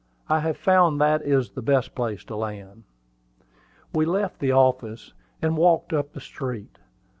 [0.29, 2.85] I have found that is the best place to land."
[3.93, 6.79] We left the office, and walked up the street.